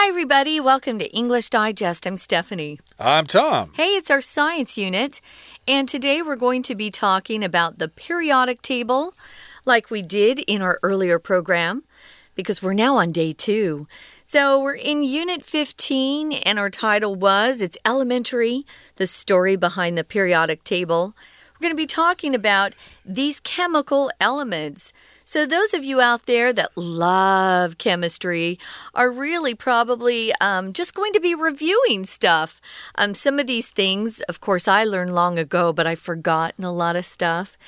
[0.00, 0.60] Hi, everybody.
[0.60, 2.06] Welcome to English Digest.
[2.06, 2.78] I'm Stephanie.
[3.00, 3.72] I'm Tom.
[3.74, 5.20] Hey, it's our science unit.
[5.66, 9.14] And today we're going to be talking about the periodic table,
[9.64, 11.82] like we did in our earlier program,
[12.36, 13.88] because we're now on day two.
[14.24, 18.64] So we're in Unit 15, and our title was It's Elementary
[18.96, 21.16] The Story Behind the Periodic Table.
[21.54, 22.72] We're going to be talking about
[23.04, 24.92] these chemical elements.
[25.28, 28.58] So, those of you out there that love chemistry
[28.94, 32.62] are really probably um, just going to be reviewing stuff.
[32.94, 36.72] Um, some of these things, of course, I learned long ago, but I've forgotten a
[36.72, 37.58] lot of stuff.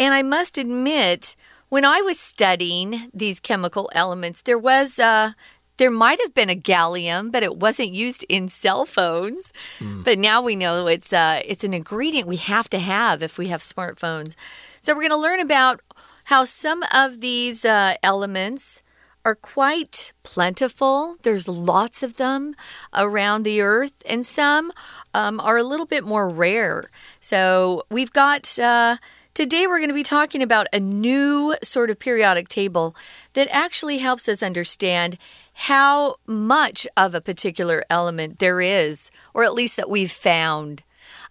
[0.00, 1.36] And I must admit,
[1.68, 5.34] when I was studying these chemical elements, there was uh,
[5.76, 9.52] there might have been a gallium, but it wasn't used in cell phones.
[9.78, 10.02] Mm.
[10.02, 13.46] But now we know it's uh, it's an ingredient we have to have if we
[13.46, 14.34] have smartphones.
[14.80, 15.80] So we're going to learn about
[16.26, 18.82] how some of these uh, elements
[19.24, 21.16] are quite plentiful.
[21.22, 22.54] There's lots of them
[22.92, 24.72] around the earth, and some
[25.14, 26.90] um, are a little bit more rare.
[27.20, 28.58] So we've got.
[28.58, 28.96] Uh,
[29.34, 32.96] Today, we're going to be talking about a new sort of periodic table
[33.34, 35.18] that actually helps us understand
[35.52, 40.84] how much of a particular element there is, or at least that we've found.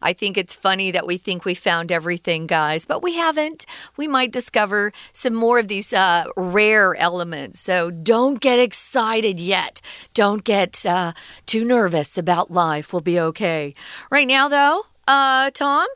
[0.05, 3.65] I think it's funny that we think we found everything, guys, but we haven't.
[3.97, 7.59] We might discover some more of these uh, rare elements.
[7.59, 9.81] So don't get excited yet.
[10.13, 11.13] Don't get uh,
[11.47, 12.93] too nervous about life.
[12.93, 13.73] We'll be okay.
[14.11, 15.87] Right now, though, uh, Tom,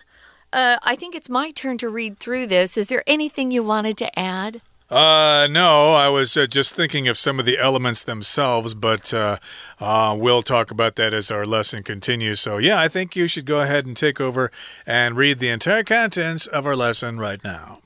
[0.51, 2.77] uh, I think it's my turn to read through this.
[2.77, 4.61] Is there anything you wanted to add?
[4.89, 9.37] Uh, no, I was uh, just thinking of some of the elements themselves, but uh,
[9.79, 12.39] uh, we'll talk about that as our lesson continues.
[12.39, 14.51] So, yeah, I think you should go ahead and take over
[14.87, 17.81] and read the entire contents of our lesson right now.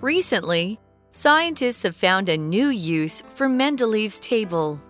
[0.00, 0.80] Recently,
[1.12, 4.80] scientists have found a new use for Mendeleev's table.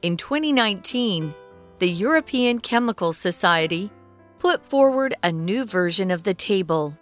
[0.00, 1.34] In 2019,
[1.78, 3.90] the European Chemical Society
[4.38, 6.96] put forward a new version of the table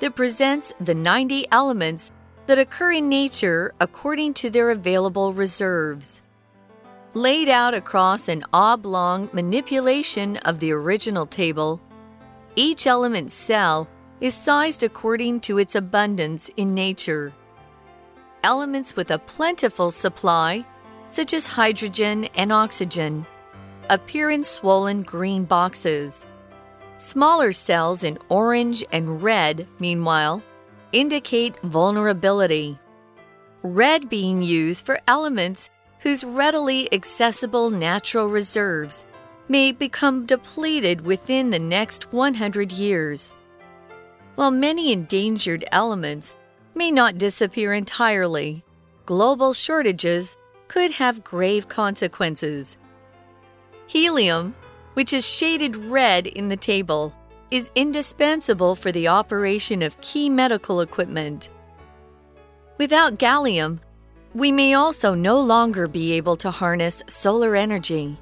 [0.00, 2.12] that presents the 90 elements
[2.46, 6.22] that occur in nature according to their available reserves.
[7.14, 11.80] Laid out across an oblong manipulation of the original table,
[12.56, 13.88] each element cell
[14.20, 17.32] is sized according to its abundance in nature.
[18.42, 20.64] Elements with a plentiful supply,
[21.08, 23.26] such as hydrogen and oxygen,
[23.90, 26.26] appear in swollen green boxes.
[26.98, 30.42] Smaller cells in orange and red, meanwhile,
[30.92, 32.78] indicate vulnerability.
[33.62, 39.04] Red being used for elements whose readily accessible natural reserves
[39.48, 43.34] may become depleted within the next 100 years.
[44.36, 46.34] While many endangered elements
[46.74, 48.64] may not disappear entirely,
[49.06, 50.36] global shortages
[50.68, 52.76] could have grave consequences.
[53.86, 54.54] Helium,
[54.94, 57.14] which is shaded red in the table,
[57.50, 61.50] is indispensable for the operation of key medical equipment.
[62.78, 63.80] Without gallium,
[64.34, 68.16] we may also no longer be able to harness solar energy.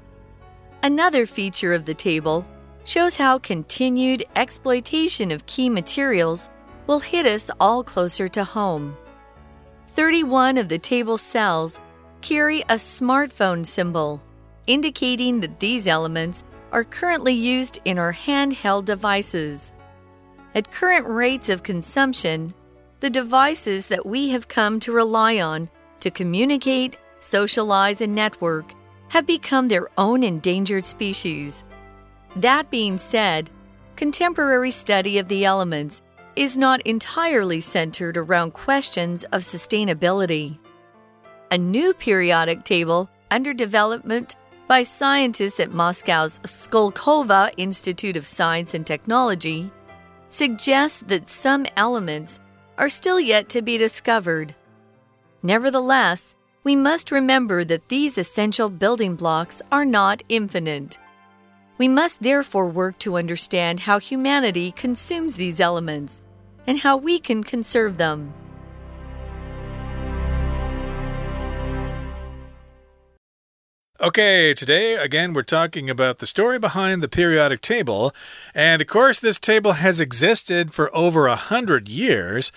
[0.83, 2.45] Another feature of the table
[2.83, 6.49] shows how continued exploitation of key materials
[6.85, 8.95] will hit us all closer to home.
[9.87, 11.79] 31 of the table cells
[12.21, 14.21] carry a smartphone symbol
[14.67, 19.71] indicating that these elements are currently used in our handheld devices.
[20.55, 22.53] At current rates of consumption,
[22.99, 25.69] the devices that we have come to rely on
[25.99, 28.73] to communicate, socialize, and network
[29.09, 31.63] have become their own endangered species.
[32.35, 33.49] That being said,
[33.95, 36.01] contemporary study of the elements
[36.35, 40.57] is not entirely centered around questions of sustainability.
[41.51, 44.35] A new periodic table under development
[44.67, 49.71] by scientists at Moscow's Skolkovo Institute of Science and Technology
[50.29, 52.39] suggests that some elements
[52.77, 54.55] are still yet to be discovered.
[55.43, 60.97] Nevertheless, we must remember that these essential building blocks are not infinite.
[61.77, 66.21] We must therefore work to understand how humanity consumes these elements
[66.65, 68.33] and how we can conserve them.
[74.03, 78.13] Okay, today again we're talking about the story behind the periodic table.
[78.53, 82.51] And of course, this table has existed for over a hundred years.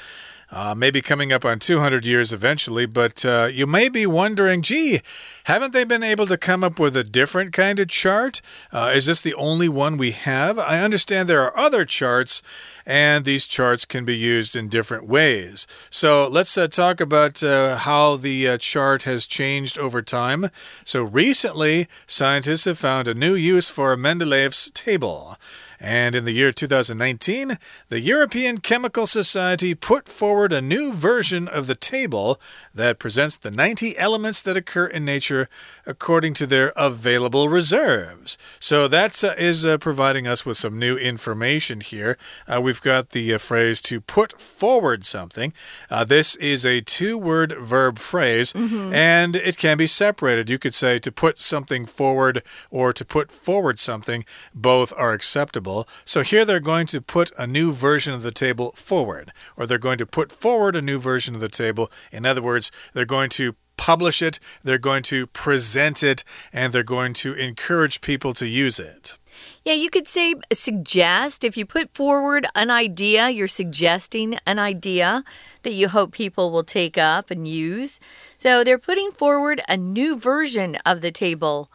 [0.50, 2.86] Uh, maybe coming up on 200 years eventually.
[2.86, 5.00] But uh, you may be wondering, gee,
[5.44, 8.40] haven't they been able to come up with a different kind of chart?
[8.72, 10.58] Uh, is this the only one we have?
[10.58, 12.42] I understand there are other charts,
[12.84, 15.66] and these charts can be used in different ways.
[15.90, 20.50] So let's uh, talk about uh, how the uh, chart has changed over time.
[20.84, 25.36] So recently, scientists have found a new use for Mendeleev's table.
[25.80, 27.58] And in the year 2019,
[27.88, 32.40] the European Chemical Society put forward a new version of the table
[32.74, 35.48] that presents the 90 elements that occur in nature
[35.84, 38.38] according to their available reserves.
[38.60, 42.16] So that uh, is uh, providing us with some new information here.
[42.48, 45.52] Uh, we've got the uh, phrase to put forward something.
[45.90, 48.94] Uh, this is a two word verb phrase, mm -hmm.
[48.94, 50.48] and it can be separated.
[50.48, 54.24] You could say to put something forward or to put forward something.
[54.54, 55.88] Both are acceptable table.
[56.04, 59.78] So here they're going to put a new version of the table forward, or they're
[59.78, 61.90] going to put forward a new version of the table.
[62.12, 66.82] In other words, they're going to publish it, they're going to present it, and they're
[66.82, 69.18] going to encourage people to use it.
[69.64, 71.44] Yeah, you could say suggest.
[71.44, 75.24] If you put forward an idea, you're suggesting an idea
[75.62, 78.00] that you hope people will take up and use.
[78.38, 81.68] So they're putting forward a new version of the table,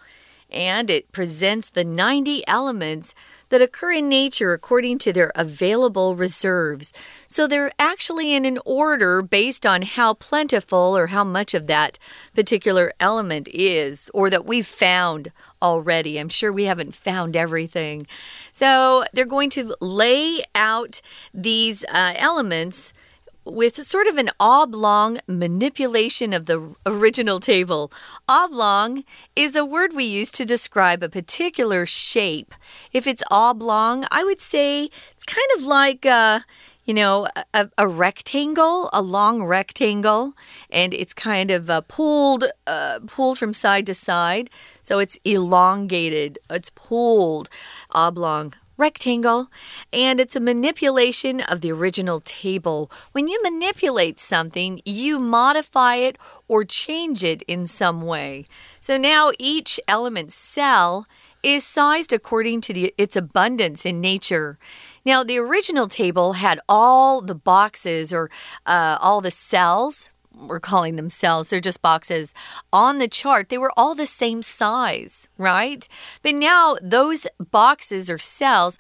[0.52, 3.14] and it presents the 90 elements
[3.50, 6.92] that occur in nature according to their available reserves.
[7.28, 12.00] So they're actually in an order based on how plentiful or how much of that
[12.34, 15.32] particular element is, or that we've found
[15.62, 16.18] already.
[16.18, 18.08] I'm sure we haven't found everything.
[18.52, 21.02] So they're going to lay out
[21.34, 22.94] these uh, elements
[23.46, 27.92] with sort of an oblong manipulation of the original table.
[28.28, 29.04] Oblong
[29.36, 32.54] is a word we use to describe a particular shape.
[32.92, 36.06] If it's oblong, I would say it's kind of like.
[36.06, 36.42] Uh,
[36.84, 40.34] you know, a, a, rectangle, a long rectangle,
[40.72, 44.50] and it's kind of uh, pulled, uh, pulled from side to side.
[44.82, 46.40] So it's elongated.
[46.50, 47.50] It's pulled,
[47.92, 49.50] oblong rectangle,
[49.94, 52.92] and it's a manipulation of the original table.
[53.14, 56.18] When you manipulate something, you modify it
[56.48, 58.46] or change it in some way.
[58.82, 61.08] So now each element cell
[61.44, 64.58] is sized according to the, its abundance in nature.
[65.06, 68.30] Now, the original table had all the boxes or
[68.66, 71.50] uh, all the cells we're calling themselves.
[71.50, 72.34] they're just boxes
[72.72, 75.88] on the chart, they were all the same size, right?
[76.24, 78.78] But now those boxes or cells,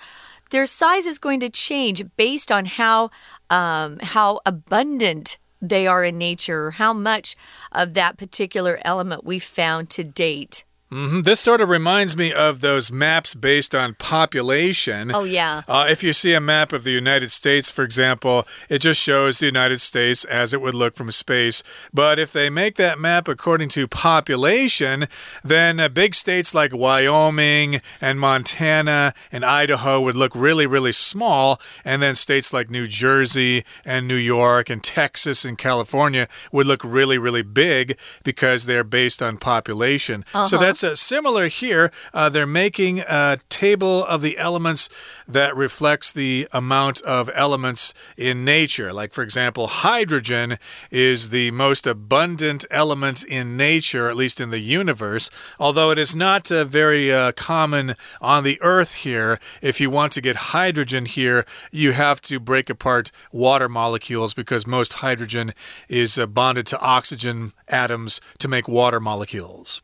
[0.51, 3.09] their size is going to change based on how
[3.49, 7.35] um, how abundant they are in nature, or how much
[7.71, 10.63] of that particular element we found to date.
[10.91, 11.23] Mm -hmm.
[11.23, 15.15] This sort of reminds me of those maps based on population.
[15.15, 15.61] Oh, yeah.
[15.67, 19.37] Uh, if you see a map of the United States, for example, it just shows
[19.37, 21.63] the United States as it would look from space.
[21.93, 25.07] But if they make that map according to population,
[25.47, 31.61] then uh, big states like Wyoming and Montana and Idaho would look really, really small.
[31.85, 36.83] And then states like New Jersey and New York and Texas and California would look
[36.83, 40.23] really, really big because they're based on population.
[40.33, 40.49] Uh -huh.
[40.49, 40.65] So uh-huh.
[40.95, 41.91] Similar here.
[42.13, 44.89] Uh, they're making a table of the elements
[45.27, 48.91] that reflects the amount of elements in nature.
[48.93, 50.57] Like, for example, hydrogen
[50.89, 55.29] is the most abundant element in nature, at least in the universe,
[55.59, 59.39] although it is not uh, very uh, common on the Earth here.
[59.61, 64.67] If you want to get hydrogen here, you have to break apart water molecules because
[64.67, 65.53] most hydrogen
[65.87, 69.81] is uh, bonded to oxygen atoms to make water molecules.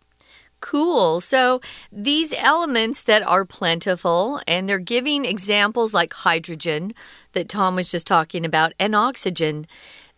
[0.59, 1.21] Cool.
[1.21, 1.61] So
[1.91, 6.93] these elements that are plentiful, and they're giving examples like hydrogen
[7.33, 9.67] that Tom was just talking about, and oxygen,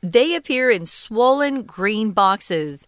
[0.01, 2.88] they appear in swollen green boxes.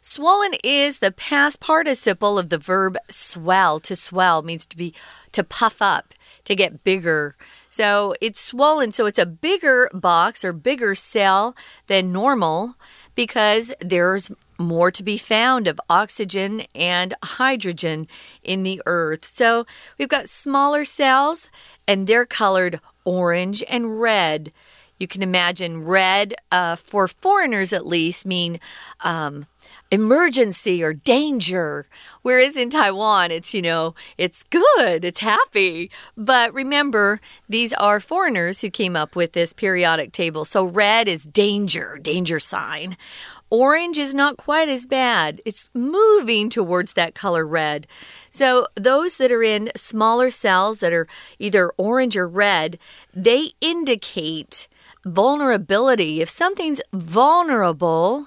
[0.00, 3.78] Swollen is the past participle of the verb swell.
[3.80, 4.94] To swell means to be
[5.32, 7.36] to puff up, to get bigger.
[7.68, 11.54] So it's swollen, so it's a bigger box or bigger cell
[11.88, 12.76] than normal
[13.14, 18.08] because there's more to be found of oxygen and hydrogen
[18.42, 19.24] in the earth.
[19.24, 19.66] So
[19.98, 21.50] we've got smaller cells,
[21.86, 24.52] and they're colored orange and red.
[24.98, 28.58] You can imagine red, uh, for foreigners at least, mean
[29.00, 29.46] um,
[29.90, 31.86] emergency or danger.
[32.22, 35.90] Whereas in Taiwan, it's, you know, it's good, it's happy.
[36.16, 40.44] But remember, these are foreigners who came up with this periodic table.
[40.44, 42.96] So red is danger, danger sign.
[43.48, 45.40] Orange is not quite as bad.
[45.44, 47.86] It's moving towards that color red.
[48.28, 51.06] So, those that are in smaller cells that are
[51.38, 52.76] either orange or red,
[53.14, 54.66] they indicate
[55.04, 56.20] vulnerability.
[56.20, 58.26] If something's vulnerable,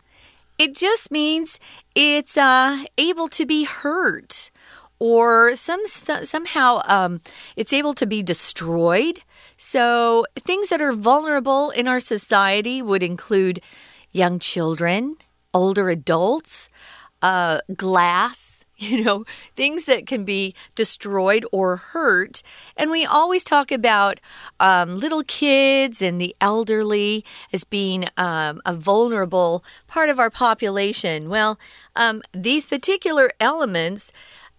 [0.59, 1.59] it just means
[1.95, 4.51] it's uh, able to be hurt
[4.99, 7.21] or some somehow um,
[7.55, 9.21] it's able to be destroyed.
[9.55, 13.61] So things that are vulnerable in our society would include
[14.11, 15.15] young children,
[15.53, 16.69] older adults,
[17.21, 18.48] uh, glass,
[18.89, 22.41] you know, things that can be destroyed or hurt.
[22.77, 24.21] And we always talk about
[24.59, 31.27] um, little kids and the elderly as being um, a vulnerable part of our population.
[31.27, 31.59] Well,
[31.95, 34.13] um, these particular elements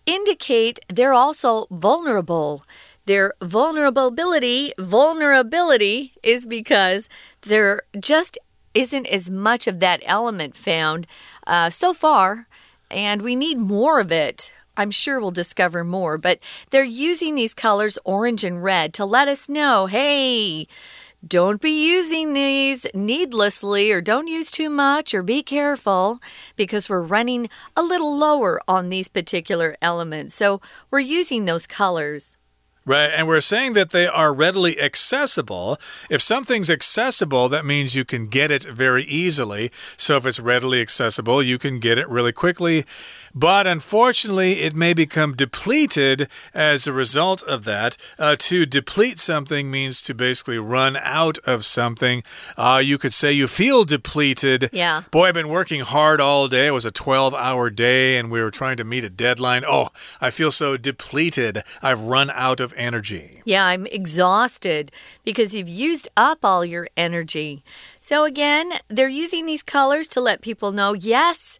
[0.04, 2.64] indicate they're also vulnerable.
[3.06, 7.08] Their vulnerability, vulnerability is because
[7.40, 8.38] there just
[8.74, 11.06] isn't as much of that element found
[11.46, 12.46] uh, so far
[12.90, 14.52] and we need more of it.
[14.76, 16.38] I'm sure we'll discover more, but
[16.70, 20.66] they're using these colors, orange and red, to let us know hey,
[21.26, 26.18] don't be using these needlessly or don't use too much or be careful
[26.56, 30.34] because we're running a little lower on these particular elements.
[30.34, 32.38] So we're using those colors.
[32.90, 35.78] Right, and we're saying that they are readily accessible.
[36.10, 39.70] If something's accessible, that means you can get it very easily.
[39.96, 42.84] So if it's readily accessible, you can get it really quickly.
[43.34, 47.96] But unfortunately, it may become depleted as a result of that.
[48.18, 52.22] Uh, to deplete something means to basically run out of something.
[52.56, 54.70] Uh, you could say you feel depleted.
[54.72, 55.02] Yeah.
[55.10, 56.66] Boy, I've been working hard all day.
[56.68, 59.64] It was a 12 hour day and we were trying to meet a deadline.
[59.66, 59.88] Oh,
[60.20, 61.62] I feel so depleted.
[61.82, 63.42] I've run out of energy.
[63.44, 64.92] Yeah, I'm exhausted
[65.24, 67.62] because you've used up all your energy.
[68.00, 71.58] So, again, they're using these colors to let people know yes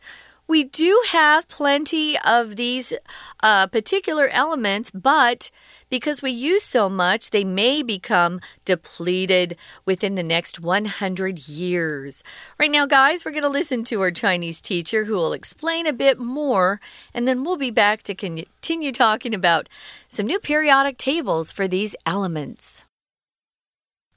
[0.51, 2.93] we do have plenty of these
[3.41, 5.49] uh, particular elements, but
[5.89, 12.25] because we use so much, they may become depleted within the next 100 years.
[12.59, 15.93] Right now, guys, we're going to listen to our Chinese teacher who will explain a
[15.93, 16.81] bit more,
[17.15, 19.69] and then we'll be back to continue talking about
[20.09, 22.87] some new periodic tables for these elements.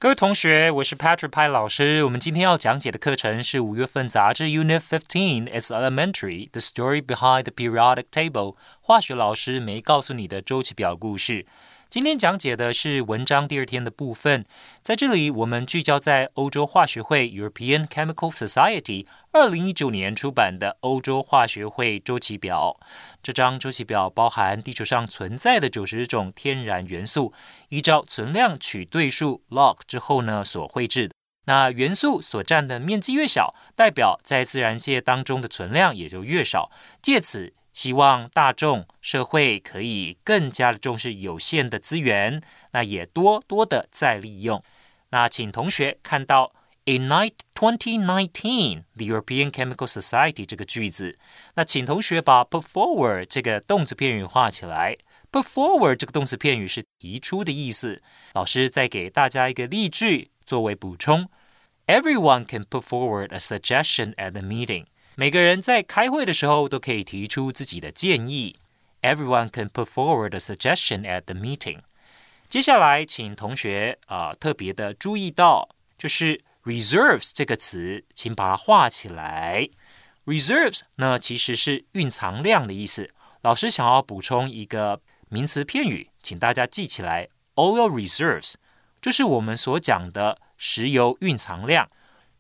[0.03, 2.03] 各位同学，我是 Patrick 派老师。
[2.03, 8.57] 我们今天要讲解的课程是五月份杂志 Unit Fifteen It's Elementary: The Story Behind the Periodic Table。
[8.81, 11.45] 化学老师没告诉你的周期表故事。
[11.93, 14.43] 今天讲解的是文章第二天的部分，
[14.81, 22.75] 在这里我们聚焦在欧洲化学会 （European Chemical Society） 二零一九年出版的《欧洲化学会周期表》。
[23.21, 27.31] 这张周期表包含地球上存在的九十种天然元素，
[27.69, 31.13] 依照存量取对数 log 之后呢所绘制的。
[31.45, 36.71] 那元素所占的面积越小，代表在自然界当中的存量也就越少，
[37.03, 37.53] 借此。
[37.74, 44.63] 希望大众社会可以更加的重视有限的资源，那也多多的再利用。
[45.10, 46.53] 那请同学看到
[46.86, 51.18] "In night twenty nineteen, the European Chemical Society" 这个句子，
[51.56, 54.98] 那请同学把 "put forward" 这个动词片语画起来。
[55.32, 58.01] "put forward" 这个动词片语是提出的意思。
[58.34, 61.30] 老师再给大家一个例句作为补充
[61.88, 64.86] ：Everyone can put forward a suggestion at the meeting.
[65.15, 68.55] 每个人在开会的时候都可以提出自己的建议。
[69.03, 71.82] Everyone can put forward a suggestion at the meeting。
[72.50, 79.70] 接下来，请同学啊、特别的注意到，就是 reserves 这个词，请把它画起来。
[80.25, 83.12] reserves 呢其实是蕴藏量的意思。
[83.41, 88.55] 老师想要补充一个名词片语，请大家记起来：oil reserves，
[89.00, 91.88] 就是我们所讲的石油蕴藏量。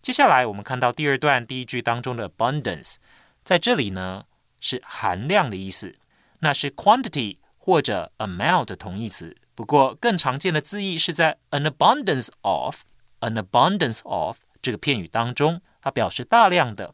[0.03, 2.95] 接下来我们看到第二段第一句当中的 abundance，
[3.41, 4.25] 在这里呢
[4.59, 5.95] 是含量的意思，
[6.39, 9.37] 那是 quantity 或者 amount 的同义词。
[9.55, 16.93] 不过更常见的字义是在 an abundance of，an abundance of 这个片语当中，它表示大量的。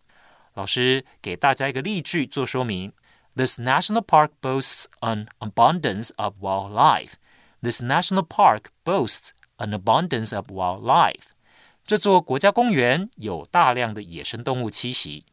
[0.53, 2.93] 老师给大家一个例句做说明
[3.35, 7.13] ：This national park boasts an abundance of wildlife.
[7.63, 11.31] This national park boasts an abundance of wildlife.
[11.89, 15.25] 这座国家公园有大量的野生动物栖息。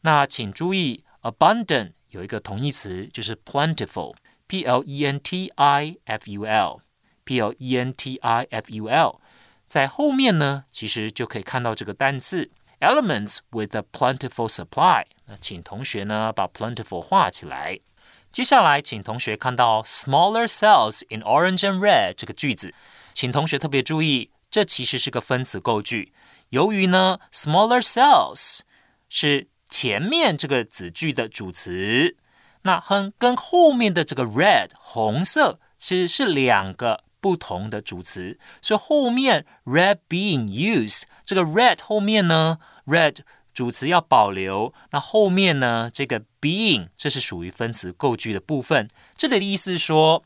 [0.00, 8.16] 那请注意，abundant 有一个同义词，就是 plentiful，p l e n t i f u l，p l e n t
[8.16, 9.20] i f u l，
[9.68, 12.50] 在后面呢，其实就可以看到这个单词
[12.80, 15.04] elements with a plentiful supply。
[15.26, 17.78] 那请同学呢把 plentiful 画起来。
[18.32, 22.74] 接下来，请同学看到 smaller cells in orange and red 这个句子，
[23.14, 24.30] 请同学特别注意。
[24.50, 26.12] 这其实是个分词构句。
[26.50, 28.60] 由于呢，smaller cells
[29.08, 32.16] 是前面这个子句的主词，
[32.62, 43.18] 那很跟后面的这个 red 红色其实是两个不同的主词，所以后面 red being used 这个 red 后面呢，red
[43.54, 48.88] 主词要保留，那后面呢这个 being 这是属于分词构句的部分。
[49.16, 50.24] 这里的意思是说，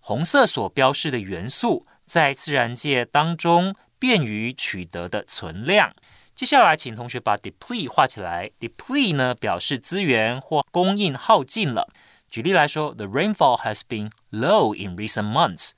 [0.00, 5.92] 红色所标示的元素在自然界当中便于取得的存量。
[6.34, 8.50] 接下来，请同学把 deplete 画起来。
[8.60, 11.88] deplete 呢表示资源或供应耗尽了。
[12.30, 15.70] 举例来说，The rainfall has been low in recent months.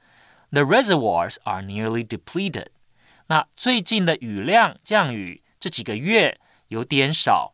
[0.50, 2.68] The reservoirs are nearly depleted.
[3.28, 7.52] 那最近的雨量降雨这几个月有点少，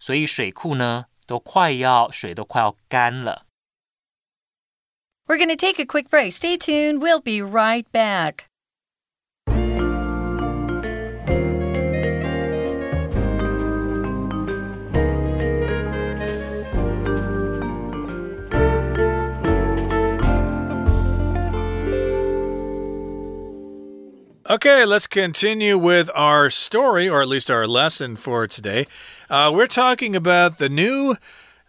[0.00, 3.46] 所以水库呢都快要水都快要干了。
[5.26, 6.32] We're going to take a quick break.
[6.32, 7.00] Stay tuned.
[7.00, 8.48] We'll be right back.
[24.50, 28.86] Okay, let's continue with our story, or at least our lesson for today.
[29.30, 31.16] Uh, we're talking about the new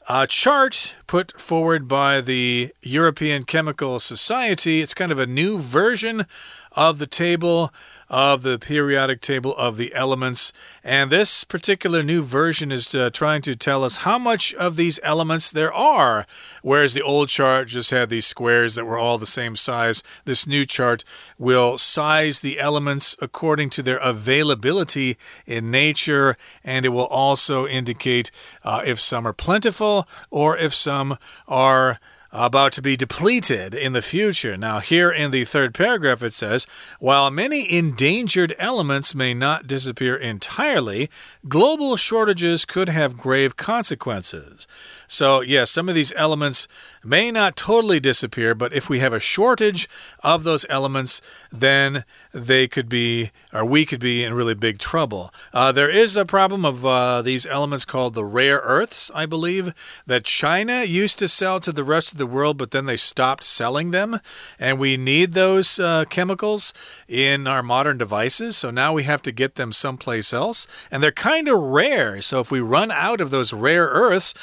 [0.07, 4.81] uh, chart put forward by the European Chemical Society.
[4.81, 6.25] It's kind of a new version
[6.73, 7.71] of the table
[8.09, 10.53] of the periodic table of the elements.
[10.83, 14.99] And this particular new version is uh, trying to tell us how much of these
[15.03, 16.25] elements there are.
[16.61, 20.45] Whereas the old chart just had these squares that were all the same size, this
[20.47, 21.03] new chart
[21.37, 28.31] will size the elements according to their availability in nature, and it will also indicate
[28.63, 31.99] uh, if some are plentiful or if some are
[32.35, 34.57] about to be depleted in the future.
[34.57, 36.67] Now, here in the third paragraph, it says
[36.99, 41.09] While many endangered elements may not disappear entirely,
[41.47, 44.67] global shortages could have grave consequences.
[45.07, 46.67] So, yes, yeah, some of these elements
[47.03, 49.87] may not totally disappear, but if we have a shortage
[50.23, 51.21] of those elements,
[51.51, 55.33] then they could be, or we could be in really big trouble.
[55.53, 59.73] Uh, there is a problem of uh, these elements called the rare earths, I believe,
[60.07, 63.43] that China used to sell to the rest of the world, but then they stopped
[63.43, 64.19] selling them.
[64.59, 66.73] And we need those uh, chemicals
[67.07, 70.67] in our modern devices, so now we have to get them someplace else.
[70.89, 74.33] And they're kind of rare, so if we run out of those rare earths,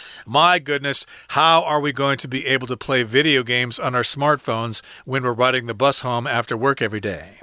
[0.53, 4.03] my goodness, how are we going to be able to play video games on our
[4.03, 7.41] smartphones when we're riding the bus home after work every day?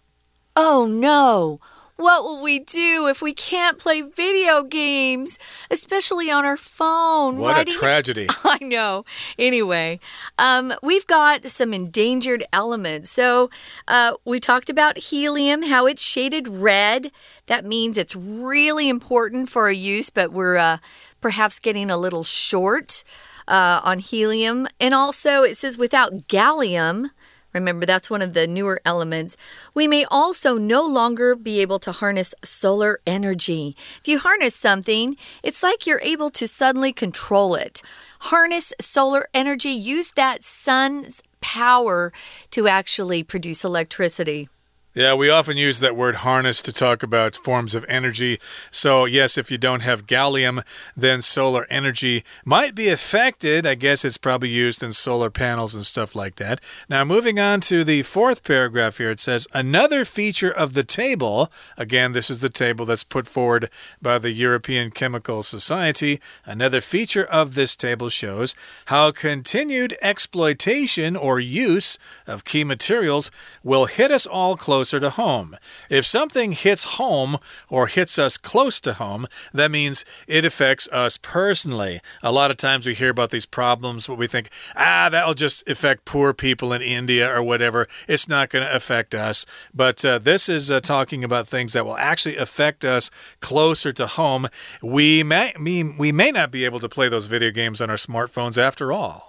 [0.56, 1.60] Oh no!
[1.96, 5.40] What will we do if we can't play video games,
[5.72, 7.40] especially on our phone?
[7.40, 8.28] What a tragedy.
[8.44, 9.06] I know.
[9.40, 10.00] Anyway,
[10.38, 13.10] um, we've got some endangered elements.
[13.10, 13.50] So,
[13.88, 17.12] uh, we talked about helium, how it's shaded red.
[17.48, 20.78] That means it's really important for our use, but we're uh,
[21.22, 23.04] perhaps getting a little short
[23.48, 24.68] uh, on helium.
[24.80, 27.12] And also, it says without gallium,
[27.54, 29.36] remember that's one of the newer elements,
[29.74, 33.76] we may also no longer be able to harness solar energy.
[34.00, 37.82] If you harness something, it's like you're able to suddenly control it.
[38.22, 42.12] Harness solar energy, use that sun's power
[42.52, 44.50] to actually produce electricity.
[44.96, 48.40] Yeah, we often use that word harness to talk about forms of energy.
[48.72, 50.66] So, yes, if you don't have gallium,
[50.98, 53.68] then solar energy might be affected.
[53.68, 56.60] I guess it's probably used in solar panels and stuff like that.
[56.90, 61.52] Now, moving on to the fourth paragraph here, it says another feature of the table.
[61.78, 63.70] Again, this is the table that's put forward
[64.02, 66.20] by the European Chemical Society.
[66.46, 73.30] Another feature of this table shows how continued exploitation or use of key materials
[73.64, 75.58] will hit us all close closer to home.
[75.90, 81.18] If something hits home or hits us close to home, that means it affects us
[81.18, 82.00] personally.
[82.24, 85.68] A lot of times we hear about these problems, but we think, ah, that'll just
[85.68, 87.90] affect poor people in India or whatever.
[88.08, 89.46] It's not going to affect us.
[89.74, 93.12] But uh, this is uh, talking about things that will actually affect us
[93.42, 94.48] closer to home.
[94.82, 98.58] We may, we may not be able to play those video games on our smartphones
[98.58, 99.29] after all.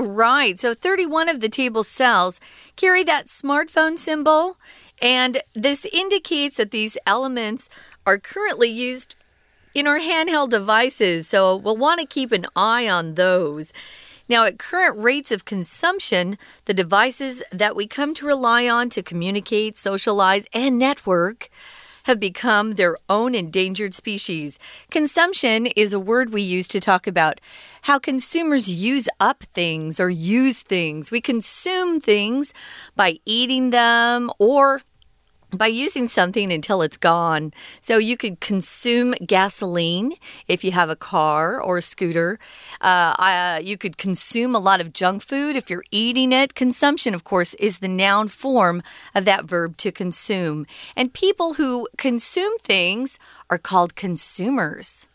[0.00, 0.58] Right.
[0.58, 2.40] So 31 of the table cells
[2.74, 4.56] carry that smartphone symbol.
[5.02, 7.68] And this indicates that these elements
[8.06, 9.14] are currently used
[9.74, 11.28] in our handheld devices.
[11.28, 13.74] So we'll want to keep an eye on those.
[14.26, 19.02] Now, at current rates of consumption, the devices that we come to rely on to
[19.02, 21.50] communicate, socialize, and network
[22.04, 24.58] have become their own endangered species.
[24.90, 27.40] Consumption is a word we use to talk about
[27.82, 31.10] how consumers use up things or use things.
[31.10, 32.52] We consume things
[32.96, 34.80] by eating them or
[35.56, 37.52] by using something until it's gone.
[37.80, 40.14] So you could consume gasoline
[40.48, 42.38] if you have a car or a scooter.
[42.80, 46.54] Uh, uh, you could consume a lot of junk food if you're eating it.
[46.54, 48.82] Consumption, of course, is the noun form
[49.14, 50.66] of that verb to consume.
[50.96, 55.06] And people who consume things are called consumers.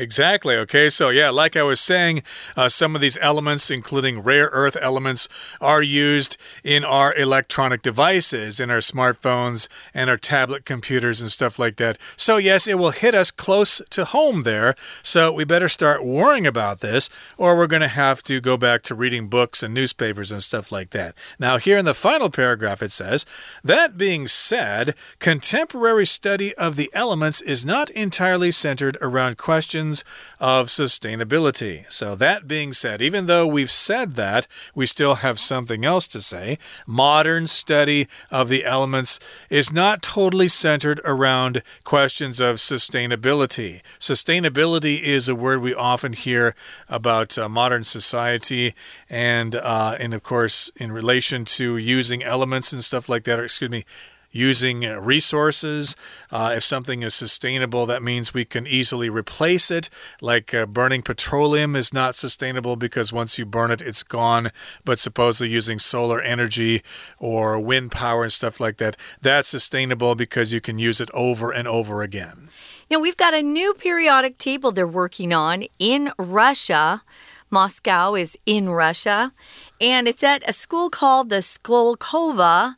[0.00, 0.56] Exactly.
[0.56, 0.88] Okay.
[0.88, 2.22] So, yeah, like I was saying,
[2.56, 5.28] uh, some of these elements, including rare earth elements,
[5.60, 11.58] are used in our electronic devices, in our smartphones and our tablet computers and stuff
[11.58, 11.98] like that.
[12.16, 14.74] So, yes, it will hit us close to home there.
[15.02, 18.80] So, we better start worrying about this, or we're going to have to go back
[18.84, 21.14] to reading books and newspapers and stuff like that.
[21.38, 23.26] Now, here in the final paragraph, it says,
[23.62, 29.89] That being said, contemporary study of the elements is not entirely centered around questions
[30.38, 31.90] of sustainability.
[31.90, 36.20] So, that being said, even though we've said that, we still have something else to
[36.20, 36.58] say.
[36.86, 43.80] Modern study of the elements is not totally centered around questions of sustainability.
[43.98, 46.54] Sustainability is a word we often hear
[46.88, 48.74] about uh, modern society,
[49.08, 53.44] and, uh, and of course, in relation to using elements and stuff like that, or
[53.44, 53.84] excuse me
[54.30, 55.96] using resources.
[56.30, 59.90] Uh, if something is sustainable, that means we can easily replace it.
[60.20, 64.50] Like uh, burning petroleum is not sustainable because once you burn it, it's gone.
[64.84, 66.82] But supposedly using solar energy
[67.18, 71.52] or wind power and stuff like that, that's sustainable because you can use it over
[71.52, 72.48] and over again.
[72.90, 77.02] Now, we've got a new periodic table they're working on in Russia.
[77.48, 79.32] Moscow is in Russia,
[79.80, 82.74] and it's at a school called the Skolkovo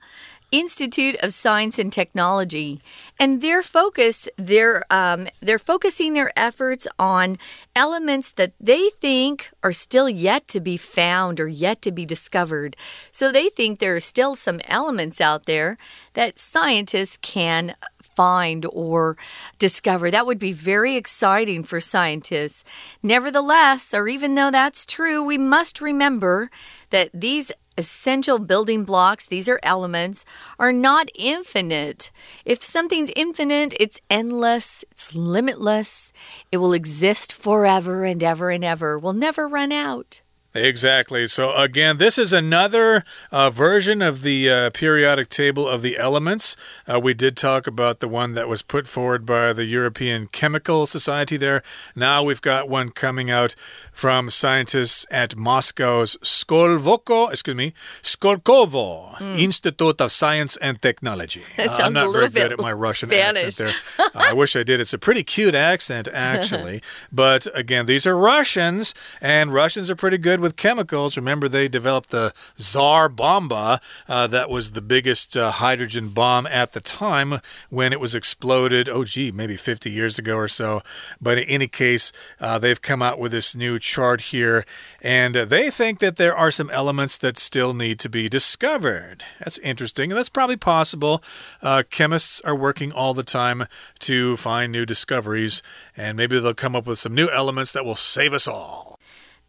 [0.53, 2.83] Institute of Science and Technology,
[3.19, 4.31] and they're focused.
[4.37, 7.39] They're um, they're focusing their efforts on
[7.75, 12.77] elements that they think are still yet to be found or yet to be discovered.
[13.11, 15.79] So they think there are still some elements out there
[16.13, 17.75] that scientists can
[18.15, 19.17] find or
[19.59, 20.11] discover.
[20.11, 22.65] That would be very exciting for scientists.
[23.03, 26.51] Nevertheless, or even though that's true, we must remember
[26.91, 30.25] that these essential building blocks, these are elements,
[30.59, 32.11] are not infinite.
[32.45, 36.13] If something's infinite, it's endless, it's limitless,
[36.51, 40.23] it will exist forever and ever and ever, will never run out.
[40.55, 41.27] Exactly.
[41.27, 46.57] So, again, this is another uh, version of the uh, periodic table of the elements.
[46.87, 50.87] Uh, we did talk about the one that was put forward by the European Chemical
[50.87, 51.63] Society there.
[51.97, 53.55] Now we've got one coming out
[53.93, 59.39] from scientists at Moscow's Skolvoko, excuse me, Skolkovo mm.
[59.39, 61.43] Institute of Science and Technology.
[61.63, 63.45] Uh, I'm not very good at my Russian Spanish.
[63.45, 64.09] accent there.
[64.15, 64.81] I wish I did.
[64.81, 66.83] It's a pretty cute accent, actually.
[67.13, 71.17] but again, these are Russians, and Russians are pretty good with chemicals.
[71.17, 76.73] Remember, they developed the Tsar Bomba, uh, that was the biggest uh, hydrogen bomb at
[76.73, 78.89] the time when it was exploded.
[78.89, 80.83] Oh, gee, maybe 50 years ago or so.
[81.21, 84.65] But in any case, uh, they've come out with this new chart here,
[85.01, 89.25] and they think that there are some elements that still need to be discovered.
[89.39, 90.11] That's interesting.
[90.11, 91.23] And that's probably possible.
[91.63, 93.65] Uh, chemists are working all the time
[94.01, 95.63] to find new discoveries,
[95.97, 98.92] and maybe they'll come up with some new elements that will save us all.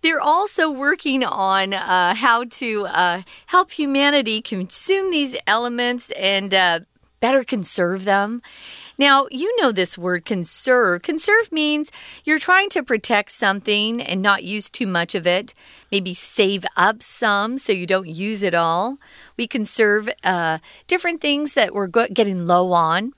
[0.03, 6.81] They're also working on uh, how to uh, help humanity consume these elements and uh,
[7.21, 8.41] better conserve them.
[8.97, 11.03] Now, you know this word conserve.
[11.03, 11.89] Conserve means
[12.25, 15.53] you're trying to protect something and not use too much of it.
[15.89, 18.97] Maybe save up some so you don't use it all.
[19.37, 23.13] We conserve uh, different things that we're getting low on.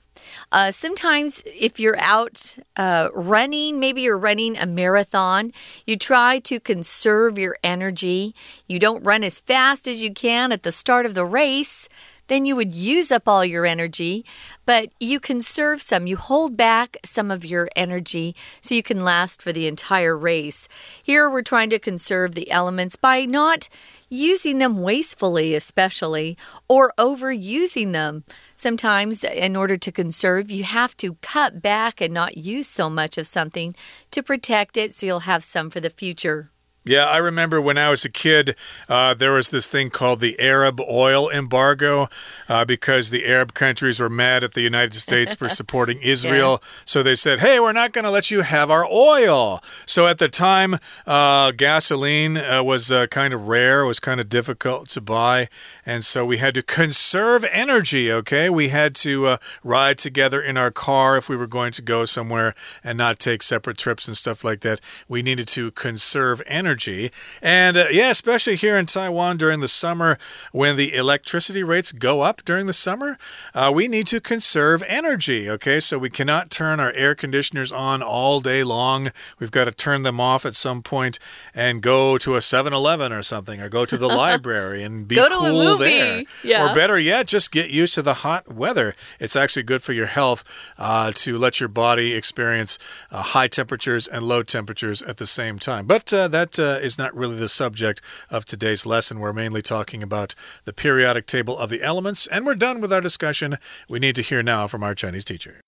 [0.52, 5.52] Uh, sometimes, if you're out uh, running, maybe you're running a marathon,
[5.86, 8.34] you try to conserve your energy.
[8.66, 11.88] You don't run as fast as you can at the start of the race
[12.28, 14.24] then you would use up all your energy,
[14.64, 16.06] but you conserve some.
[16.06, 20.68] You hold back some of your energy so you can last for the entire race.
[21.02, 23.68] Here we're trying to conserve the elements by not
[24.08, 26.36] using them wastefully, especially,
[26.68, 28.24] or overusing them.
[28.54, 33.18] Sometimes, in order to conserve, you have to cut back and not use so much
[33.18, 33.74] of something
[34.10, 36.50] to protect it so you'll have some for the future.
[36.88, 38.54] Yeah, I remember when I was a kid,
[38.88, 42.08] uh, there was this thing called the Arab oil embargo
[42.48, 46.60] uh, because the Arab countries were mad at the United States for supporting Israel.
[46.62, 46.68] Yeah.
[46.84, 49.60] So they said, hey, we're not going to let you have our oil.
[49.84, 50.76] So at the time,
[51.08, 55.48] uh, gasoline uh, was uh, kind of rare, was kind of difficult to buy.
[55.84, 58.48] And so we had to conserve energy, okay?
[58.48, 62.04] We had to uh, ride together in our car if we were going to go
[62.04, 64.80] somewhere and not take separate trips and stuff like that.
[65.08, 67.10] We needed to conserve energy energy.
[67.40, 70.18] And uh, yeah, especially here in Taiwan during the summer
[70.52, 73.16] when the electricity rates go up during the summer,
[73.54, 75.48] uh, we need to conserve energy.
[75.48, 79.10] Okay, so we cannot turn our air conditioners on all day long.
[79.38, 81.18] We've got to turn them off at some point
[81.54, 85.16] and go to a 7 Eleven or something, or go to the library and be
[85.16, 86.24] cool there.
[86.44, 86.70] Yeah.
[86.70, 88.94] Or better yet, just get used to the hot weather.
[89.18, 90.44] It's actually good for your health
[90.78, 92.78] uh, to let your body experience
[93.10, 95.86] uh, high temperatures and low temperatures at the same time.
[95.86, 99.19] But uh, that uh, is not really the subject of today's lesson.
[99.19, 100.33] We're mainly talking about
[100.65, 103.57] the periodic table of the elements, and we're done with our discussion.
[103.89, 105.61] We need to hear now from our Chinese teacher.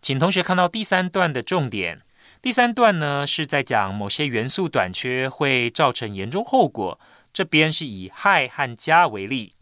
[0.00, 2.02] 请同学看到第三段的重点。
[2.40, 7.00] 第三段呢是在讲某些元素短缺会造成严重后果。
[7.32, 9.54] 这边是以氦和镓为例。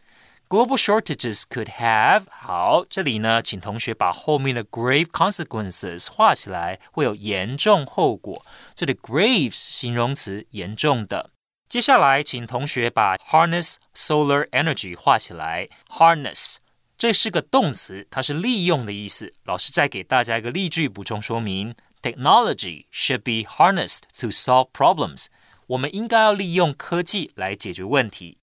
[0.51, 8.45] Global shortages could have 好，这里呢，请同学把后面的 grave consequences 画起来，会有严重后果。
[8.73, 11.31] 这里 grave 形容词，严重的。
[11.67, 15.67] 接下来，请同学把 harness solar energy 画起来。
[15.89, 16.55] harness
[16.97, 19.33] 这是个动词，它是利用的意思。
[19.43, 25.25] 老师再给大家一个例句补充说明：Technology should be harnessed to solve problems。
[25.67, 28.37] 我们应该要利用科技来解决问题。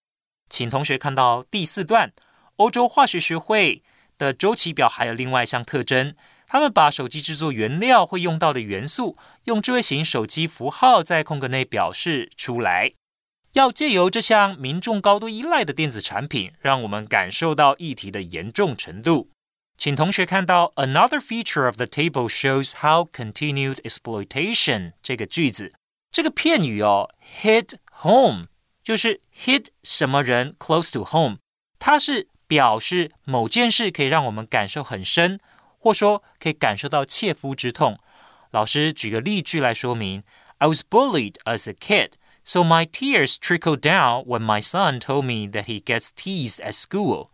[0.50, 2.12] 请同学看到第四段，
[2.58, 3.84] 欧洲化学学会
[4.18, 6.16] 的周期表还有另外一项特征，
[6.48, 12.94] 他们把手机制作原料会用到的元素，用智慧型手机符号在空格内表示出来。
[13.54, 19.30] 要借由这项民众高度依赖的电子产品，让我们感受到议题的严重程度。
[19.78, 25.74] 请同学看到 Another feature of the table shows how continued exploitation 这个句子，
[26.12, 27.10] 这个片语哦
[27.42, 28.44] ，hit home。
[28.89, 31.39] 就是 hit 什么人 close to home，
[31.79, 35.41] 它是表示某件事可以让我们感受很深，
[35.79, 37.99] 或说可以感受到切肤之痛。
[38.51, 40.23] 老师举个例句来说明：
[40.59, 42.13] I was bullied as a kid,
[42.45, 46.73] so my tears trickled down when my son told me that he gets teased at
[46.73, 47.31] school.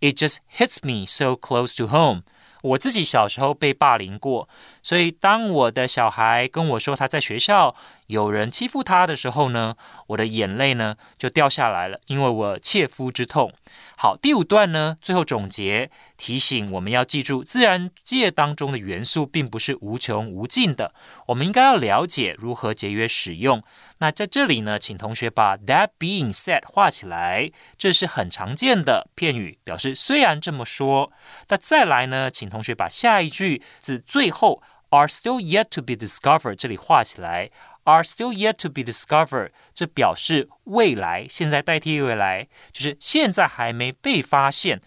[0.00, 2.22] It just hits me so close to home.
[2.62, 4.48] 我自己小时候被霸凌过，
[4.81, 7.75] 所以当我的小孩跟我说他在学校
[8.07, 9.75] 有人欺负他的时候呢，
[10.07, 13.53] 我的眼泪呢就掉下来了，因为我切肤之痛。
[13.97, 20.93] 好，第五段呢，最后总结提醒我们要记住，自然界当中的元素并不是无穷无尽的，
[21.27, 23.61] 我们应该要了解如何节约使用。
[23.97, 31.11] 那在这里呢，请同学把 that being said 画起来，这是很常见的片语，表示虽然这么说。
[31.49, 37.49] 那再来呢，请同学把下一句字最后 are still yet to be discovered 这里画起来
[37.83, 44.81] ，are still yet to be discovered 这表示未来，现在代替未来，就是现在还没被发现。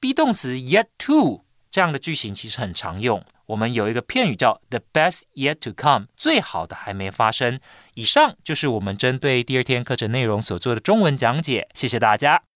[0.00, 3.24] be 动词 yet to 这样的句型其实很常用。
[3.46, 7.58] 我们有一个片语叫 the best yet to come，最好的还没发生。
[7.94, 12.49] 以上就是我们针对第二天课程内容所做的中文讲解，谢谢大家。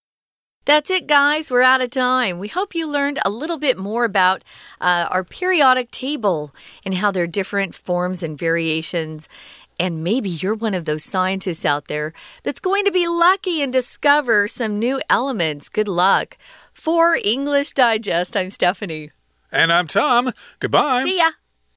[0.65, 1.51] That's it, guys.
[1.51, 2.39] We're out of time.
[2.39, 4.43] We hope you learned a little bit more about
[4.81, 9.29] uh, our periodic table and how there are different forms and variations.
[9.79, 13.71] And maybe you're one of those scientists out there that's going to be lucky and
[13.71, 15.69] discover some new elements.
[15.69, 16.35] Good luck.
[16.73, 19.11] For English Digest, I'm Stephanie.
[19.51, 20.31] And I'm Tom.
[20.59, 21.03] Goodbye.
[21.03, 21.31] See ya.